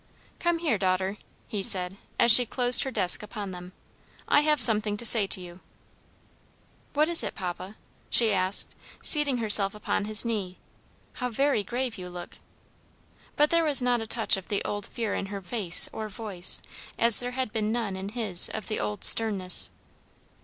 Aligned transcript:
"Come 0.39 0.57
here, 0.57 0.79
daughter," 0.79 1.17
he 1.47 1.61
said, 1.61 1.95
as 2.19 2.31
she 2.31 2.43
closed 2.47 2.85
her 2.85 2.89
desk 2.89 3.21
upon 3.21 3.51
them, 3.51 3.71
"I 4.27 4.39
have 4.39 4.59
something 4.59 4.97
to 4.97 5.05
say 5.05 5.27
to 5.27 5.39
you." 5.39 5.59
"What 6.95 7.07
is 7.07 7.21
it, 7.23 7.35
papa?" 7.35 7.75
she 8.09 8.33
asked, 8.33 8.73
seating 9.03 9.37
herself 9.37 9.75
upon 9.75 10.05
his 10.05 10.25
knee. 10.25 10.57
"How 11.13 11.29
very 11.29 11.61
grave 11.63 11.99
you 11.99 12.09
look." 12.09 12.39
But 13.35 13.51
there 13.51 13.63
was 13.63 13.79
not 13.79 14.01
a 14.01 14.07
touch 14.07 14.37
of 14.37 14.47
the 14.47 14.63
old 14.65 14.87
fear 14.87 15.13
in 15.13 15.27
her 15.27 15.39
face 15.39 15.87
or 15.93 16.09
voice, 16.09 16.63
as 16.97 17.19
there 17.19 17.33
had 17.37 17.53
been 17.53 17.71
none 17.71 17.95
in 17.95 18.09
his 18.09 18.49
of 18.49 18.69
the 18.69 18.79
old 18.79 19.03
sternness. 19.03 19.69